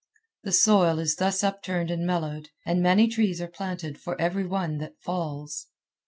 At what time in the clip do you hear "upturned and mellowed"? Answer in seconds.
1.43-2.49